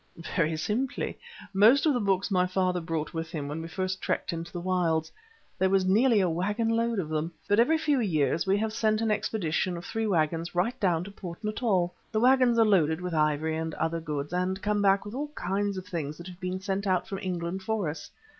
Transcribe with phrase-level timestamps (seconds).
[0.35, 1.19] "Very simply.
[1.53, 4.59] Most of the books my father brought with him when we first trekked into the
[4.59, 5.11] wilds;
[5.59, 7.31] there was nearly a waggon load of them.
[7.47, 11.11] But every few years we have sent an expedition of three waggons right down to
[11.11, 11.93] Port Natal.
[12.11, 15.77] The waggons are loaded with ivory and other goods, and come back with all kinds
[15.77, 18.09] of things that have been sent out from England for us.